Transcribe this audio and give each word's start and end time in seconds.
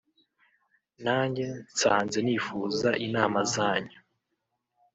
nanjye 1.03 1.45
nsanze 1.71 2.17
nifuza 2.25 2.89
inama 3.05 3.39
zanyu 3.53 3.97